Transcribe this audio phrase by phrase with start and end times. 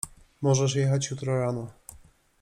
[0.41, 1.71] Możesz jechać jutro rano.